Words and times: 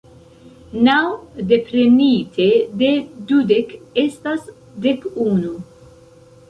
Naŭ 0.87 1.01
deprenite 1.51 2.49
de 2.81 2.91
dudek 3.33 3.77
estas 4.07 4.53
dek 4.89 5.09
unu. 5.33 5.55